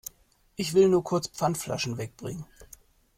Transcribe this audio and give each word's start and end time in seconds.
Ich 0.55 0.73
will 0.73 0.89
nur 0.89 1.03
kurz 1.03 1.27
Pfandflaschen 1.27 1.99
weg 1.99 2.17
bringen. 2.17 2.47